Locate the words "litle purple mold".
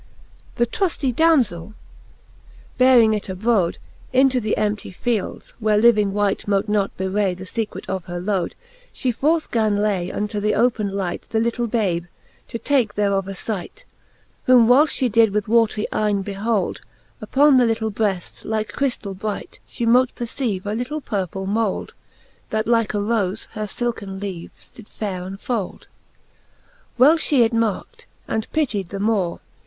20.73-21.93